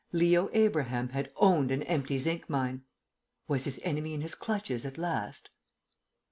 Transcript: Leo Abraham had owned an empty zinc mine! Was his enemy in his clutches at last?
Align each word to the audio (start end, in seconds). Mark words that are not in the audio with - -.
Leo 0.11 0.49
Abraham 0.53 1.09
had 1.09 1.31
owned 1.35 1.69
an 1.69 1.83
empty 1.83 2.17
zinc 2.17 2.49
mine! 2.49 2.81
Was 3.47 3.65
his 3.65 3.79
enemy 3.83 4.15
in 4.15 4.21
his 4.21 4.33
clutches 4.33 4.83
at 4.83 4.97
last? 4.97 5.51